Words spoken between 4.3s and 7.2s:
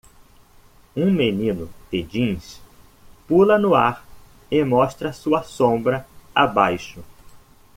e mostra sua sombra abaixo.